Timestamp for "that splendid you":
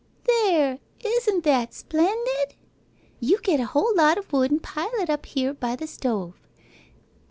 1.43-3.37